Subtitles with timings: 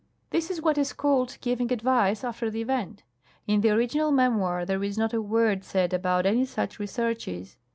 [0.31, 3.03] This is what is called giving advice after the event.
[3.45, 7.55] In the original memoir there is not a word said about any such researches.